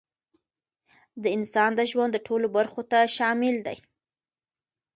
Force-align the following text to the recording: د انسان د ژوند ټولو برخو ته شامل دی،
د 1.21 1.23
انسان 1.37 1.71
د 1.75 1.81
ژوند 1.91 2.15
ټولو 2.27 2.47
برخو 2.55 2.81
ته 2.91 2.99
شامل 3.15 3.55
دی، 3.67 3.77